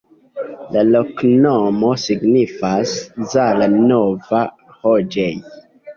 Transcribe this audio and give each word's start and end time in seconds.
La 0.75 0.81
loknomo 0.85 1.91
signifas: 2.05 2.97
Zala-nova-loĝej'. 3.35 5.33